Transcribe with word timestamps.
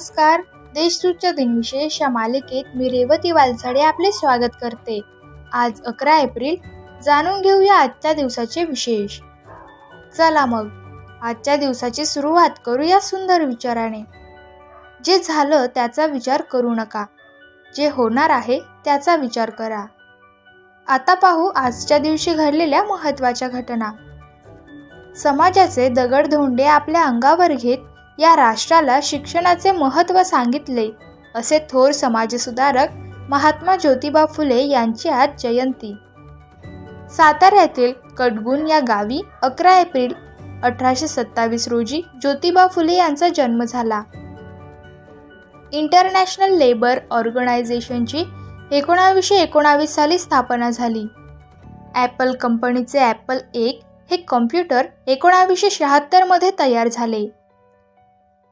नमस्कार. 0.00 0.40
देशदूतच्या 0.74 1.30
दिनविशेष 1.32 2.02
या 2.02 2.08
मालिकेत 2.08 2.64
मी 2.74 2.88
रेवती 2.88 3.30
वालसाडे 3.30 3.80
आपले 3.80 4.12
स्वागत 4.12 4.48
करते. 4.60 5.00
आज 5.52 5.82
अकरा 5.82 6.18
एप्रिल. 6.18 6.56
जाणून 7.02 7.40
घेऊया 7.40 7.74
आजच्या 7.74 8.12
दिवसाचे 8.12 8.64
विशेष. 8.64 9.20
चला 10.16 10.46
मग. 10.46 10.68
आजच्या 11.22 11.56
दिवसाची 11.56 12.06
सुरुवात 12.06 12.50
करूया 12.66 13.00
सुंदर 13.00 13.44
विचाराने. 13.44 14.04
जे 15.04 15.18
झालं 15.18 15.66
त्याचा 15.74 16.06
विचार 16.06 16.42
करू 16.42 16.74
नका. 16.74 17.04
जे 17.76 17.90
होणार 17.90 18.30
आहे 18.30 18.60
त्याचा 18.84 19.16
विचार 19.16 19.50
करा. 19.50 19.84
आता 20.88 21.14
पाहू 21.14 21.50
आजच्या 21.56 21.98
दिवशी 21.98 22.34
घडलेल्या 22.34 22.82
महत्त्वाच्या 22.82 23.48
घटना. 23.48 23.92
समाजाचे 25.16 25.88
दगडधोंडे 25.88 26.64
आपल्या 26.64 27.04
अंगावर 27.04 27.52
घेत 27.52 27.78
या 28.20 28.34
राष्ट्राला 28.36 28.98
शिक्षणाचे 29.02 29.70
महत्त्व 29.72 30.22
सांगितले. 30.22 30.88
असे 31.34 31.58
थोर 31.70 31.90
समाजसुधारक 31.92 32.88
महात्मा 33.28 33.76
ज्योतिबा 33.76 34.24
फुले 34.26 34.62
यांची 34.62 35.08
आज 35.08 35.42
जयंती. 35.42 35.94
साताऱ्यातील 37.16 37.92
कटगुण 38.18 38.66
या 38.68 38.80
गावी 38.80 39.20
अकरा 39.42 39.78
एप्रिल 39.78 40.12
अठराशे 40.62 41.08
सत्तावीस 41.08 41.68
रोजी 41.68 42.02
ज्योतिबा 42.22 42.66
फुले 42.66 42.94
यांचा 42.94 43.28
जन्म 43.28 43.64
झाला. 43.64 44.02
इंटरनॅशनल 45.72 46.56
लेबर 46.58 46.98
ऑर्गनायझेशनची 47.10 48.24
एकोणावीसशे 48.72 49.36
एकोणावीस 49.36 49.94
साली 49.94 50.18
स्थापना 50.18 50.70
झाली. 50.70 51.06
ॲपल 51.94 52.32
कंपनीचे 52.32 52.98
ॲपल 52.98 53.38
एक 53.54 53.80
हे 54.10 54.16
कॉम्प्युटर 54.16 54.86
एकोणावीसशे 55.06 55.70
शहात्तरमध्ये 55.70 56.50
तयार 56.58 56.88
झाले. 56.88 57.39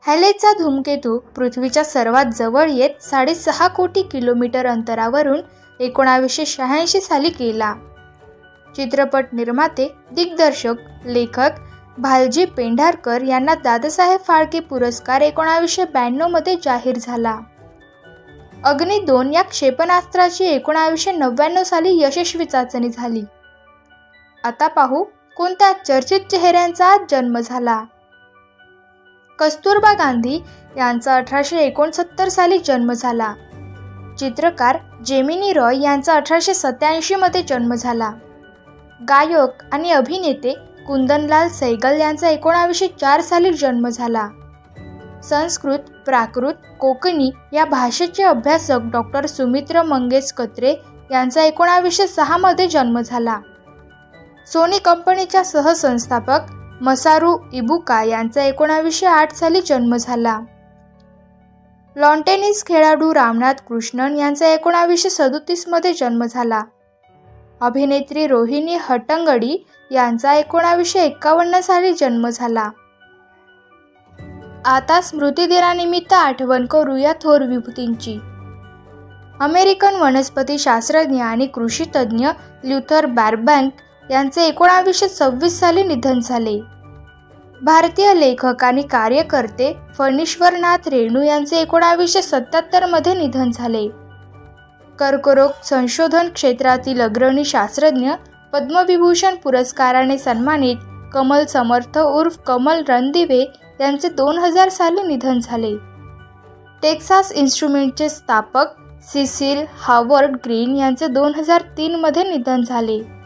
हॅलेचा 0.05 0.53
धूमकेतू 0.53 1.19
पृथ्वीच्या 1.37 1.83
सर्वात 1.85 2.27
जवळ 2.35 2.71
येत 2.71 3.03
साडेसहा 3.03 3.67
कोटी 3.69 4.03
किलोमीटर 4.03 4.67
अंतरावरून 4.67 5.41
एकोणावीसशे 5.81 6.47
शहाऐंशी 6.47 7.01
साली 7.01 7.29
केला 7.29 7.73
चित्रपट 8.77 9.27
निर्माते 9.33 9.89
दिग्दर्शक 10.11 11.07
लेखक 11.07 11.59
भालजी 11.99 12.45
पेंढारकर 12.45 13.23
यांना 13.23 13.55
दादासाहेब 13.55 14.21
फाळके 14.27 14.61
पुरस्कार 14.61 15.21
एकोणावीसशे 15.21 15.85
ब्याण्णवमध्ये 15.85 16.57
जाहीर 16.63 16.99
झाला. 16.99 17.39
अग्नी 18.65 18.99
दोन 18.99 19.33
या 19.33 19.43
क्षेपणास्त्राची 19.43 20.45
एकोणावीसशे 20.45 21.13
नव्याण्णव 21.13 21.63
साली 21.63 21.97
यशस्वी 22.03 22.45
चाचणी 22.45 22.89
झाली. 22.89 23.23
आता 24.45 24.67
पाहू 24.67 25.05
कोणत्या 25.37 25.73
चर्चित 25.85 26.31
चेहऱ्यांचा 26.31 26.97
जन्म 27.11 27.39
झाला. 27.39 27.83
कस्तुरबा 29.39 29.93
गांधी 29.93 30.43
यांचा 30.77 31.15
अठराशे 31.15 31.59
एकोणसत्तर 31.59 32.29
साली 32.29 32.59
जन्म 32.59 32.93
झाला. 32.93 33.35
चित्रकार 34.19 34.79
जेमिनी 35.07 35.53
रॉय 35.53 35.81
यांचा 35.81 36.15
अठराशे 36.15 36.55
सत्याऐंशीमध्ये 36.55 37.43
जन्म 37.43 37.75
झाला. 37.75 38.11
गायक 39.09 39.63
आणि 39.73 39.91
अभिनेते 39.91 40.55
कुंदनलाल 40.87 41.49
सैगल 41.49 42.01
यांचा 42.01 42.29
एकोणावीसशे 42.29 42.87
चार 42.87 43.21
साली 43.21 43.53
जन्म 43.53 43.89
झाला. 43.89 44.29
संस्कृत 45.25 45.79
प्राकृत 45.79 46.55
कोकणी 46.81 47.31
या 47.53 47.65
भाषेचे 47.65 48.23
अभ्यासक 48.23 48.79
डॉक्टर 48.93 49.27
सुमित्र 49.27 49.83
मंगेश 49.83 50.33
कत्रे 50.33 50.75
यांचा 51.11 51.43
एकोणावीसशे 51.43 52.07
सहामध्ये 52.07 52.67
जन्म 52.67 53.01
झाला. 53.01 53.39
सोनी 54.47 54.79
कंपनीच्या 54.79 55.45
सहसंस्थापक 55.45 56.41
मसारू 56.81 57.39
इबुका 57.53 58.03
यांचा 58.03 58.43
एकोणावीसशे 58.43 59.07
आठ 59.07 59.33
साली 59.33 59.61
जन्म 59.61 59.97
झाला. 59.97 60.41
लॉन 61.97 62.23
टेनिस 62.23 62.65
खेळाडू 62.67 63.15
रामनाथ 63.15 63.55
कृष्णन 63.69 64.19
यांचा 64.19 64.47
एकोणावीसशे 64.47 65.11
सदोतीसमध्ये 65.11 65.93
जन्म 65.93 66.25
झाला. 66.25 66.63
अभिनेत्री 67.61 68.27
रोहिणी 68.27 68.77
हट्टंगडी 68.81 69.67
यांचा 69.91 70.35
एकोणावीसशे 70.35 71.01
एकावन्न 71.01 71.61
साली 71.61 71.93
जन्म 71.93 72.29
झाला. 72.29 72.71
आता 74.65 75.01
स्मृतिदिनानिमित्त 75.01 76.13
आठवण 76.13 76.67
करूया 76.67 77.13
थोर 77.13 77.43
विभूतींची. 77.43 78.19
अमेरिकन 79.41 79.95
वनस्पती 79.95 80.59
शास्त्रज्ञ 80.59 81.23
आणि 81.23 81.47
कृषीतज्ञ 81.47 82.29
ल्युथर 82.65 83.07
बॅरबँक 83.07 83.73
यांचे 84.11 84.43
एकोणावीसशे 84.43 85.09
सव्वीस 85.09 85.61
साली 85.61 85.83
निधन 85.83 86.21
झाले. 86.21 86.78
भारतीय 87.65 88.15
लेखक 88.15 88.65
आणि 88.65 88.83
कार्यकर्ते 88.83 89.73
फणीश्वरनाथ 89.99 90.89
रेणू 90.89 91.23
यांचे 91.23 91.57
एकोणावीसशे 91.57 92.23
सत्याहत्तरमध्ये 92.23 93.15
निधन 93.15 93.51
झाले. 93.51 93.89
कर्करोग 94.99 95.51
संशोधन 95.65 96.29
क्षेत्रातील 96.29 97.01
अग्रणी 97.01 97.45
शास्त्रज्ञ 97.45 98.11
पद्मविभूषण 98.53 99.35
पुरस्काराने 99.35 100.19
सन्मानित 100.19 100.77
कमल 101.13 101.45
समर्थ 101.45 101.99
उर्फ 101.99 102.39
कमल 102.47 102.83
रणदिवे 102.89 103.45
यांचे 103.81 104.09
दोन 104.09 104.39
हजार 104.39 104.69
साली 104.69 105.03
निधन 105.03 105.39
झाले. 105.39 105.75
टेक्सास 106.83 107.33
इन्स्ट्रुमेंटचे 107.33 108.09
स्थापक 108.09 108.67
सिसिल 109.13 109.65
हावर्ड 109.79 110.37
ग्रीन 110.45 110.77
यांचे 110.77 111.07
दोन 111.07 111.35
हजार 111.35 111.63
तीनमध्ये 111.77 112.23
निधन 112.23 112.63
झाले. 112.63 113.18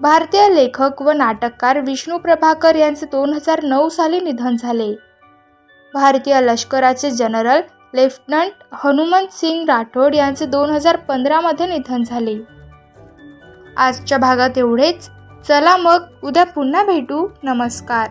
भारतीय 0.00 0.48
लेखक 0.48 1.02
व 1.02 1.10
नाटककार 1.10 1.80
विष्णू 1.80 2.18
प्रभाकर 2.18 2.74
यांचे 2.74 3.06
दोन 3.06 3.32
हजार 3.32 3.62
नऊ 3.62 3.88
साली 3.88 4.20
निधन 4.20 4.56
झाले. 4.56 4.94
भारतीय 5.94 6.40
लष्कराचे 6.40 7.10
जनरल 7.10 7.60
लेफ्टनंट 7.94 8.50
हनुमंत 8.72 9.26
सिंग 9.32 9.68
राठोड 9.68 10.14
यांचे 10.14 10.46
दोन 10.46 10.70
हजार 10.70 10.96
पंधरामध्ये 10.96 11.66
निधन 11.66 12.02
झाले. 12.02 12.36
आजच्या 13.76 14.18
भागात 14.18 14.58
एवढेच. 14.58 15.10
चला 15.48 15.76
मग 15.76 16.02
उद्या 16.24 16.44
पुन्हा 16.44 16.84
भेटू. 16.84 17.28
नमस्कार. 17.42 18.08